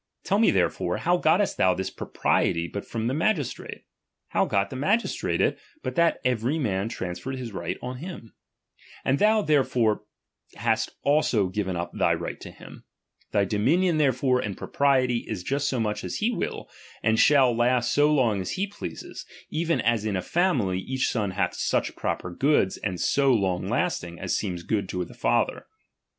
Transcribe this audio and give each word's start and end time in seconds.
Tell 0.23 0.39
me 0.39 0.49
therefore, 0.49 0.97
how 0.97 1.17
gottest 1.17 1.57
thou 1.57 1.75
this 1.75 1.91
praprielt/ 1.91 2.71
but 2.73 2.87
from 2.87 3.05
the 3.05 3.13
ma 3.13 3.33
gistrate? 3.33 3.83
How 4.29 4.45
got 4.47 4.71
the 4.71 4.75
magistrate 4.75 5.41
it, 5.41 5.59
but 5.83 5.93
that 5.93 6.17
every 6.25 6.57
man 6.57 6.89
transferred 6.89 7.35
his 7.35 7.51
right 7.51 7.77
on 7.83 7.97
him? 7.97 8.33
And 9.05 9.19
thou 9.19 9.43
therefore 9.43 10.01
hast 10.55 10.89
also 11.03 11.49
given 11.49 11.75
up 11.75 11.91
thy 11.93 12.15
right 12.15 12.41
to 12.41 12.49
him. 12.49 12.83
Thy 13.31 13.45
dominion 13.45 13.97
therefore, 13.99 14.39
and 14.39 14.57
propriety, 14.57 15.17
is 15.29 15.43
just 15.43 15.69
so 15.69 15.79
much 15.79 16.03
as 16.03 16.15
he 16.15 16.31
will, 16.31 16.67
and 17.03 17.19
shall 17.19 17.55
last 17.55 17.93
so 17.93 18.11
long 18.11 18.41
as 18.41 18.53
he 18.53 18.65
pleases; 18.65 19.27
even 19.51 19.79
as 19.81 20.03
in 20.03 20.15
a 20.15 20.23
family, 20.23 20.79
each 20.79 21.09
son 21.09 21.29
hath 21.29 21.53
such 21.53 21.95
proper 21.95 22.31
goods, 22.31 22.77
and 22.77 22.99
so 22.99 23.31
long 23.31 23.67
lasting, 23.67 24.19
as 24.19 24.35
seems 24.35 24.63
good 24.63 24.89
to 24.89 25.05
the 25.05 25.13
father. 25.13 25.67